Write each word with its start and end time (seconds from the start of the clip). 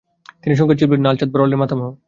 তিনি 0.41 0.53
সঙ্গীতশিল্পী 0.55 0.95
লালচাঁদ 0.97 1.29
বড়ালের 1.33 1.59
মাতামহ। 1.61 1.85